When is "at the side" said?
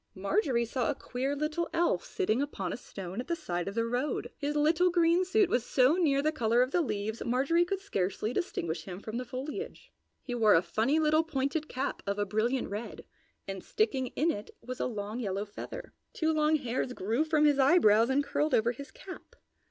3.21-3.67